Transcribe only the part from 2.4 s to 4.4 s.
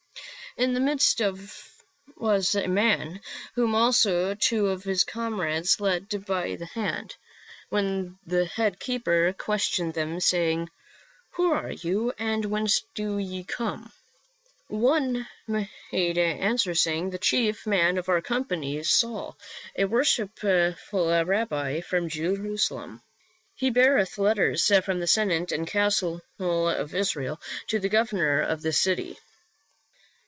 a man, whom also